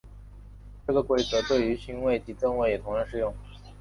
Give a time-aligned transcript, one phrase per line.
[0.87, 3.31] 这个规则对于勋位及赠位也同样适用。